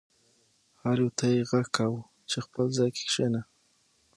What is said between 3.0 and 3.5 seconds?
کښېنه.